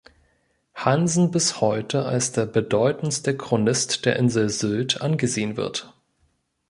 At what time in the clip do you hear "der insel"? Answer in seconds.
4.07-4.49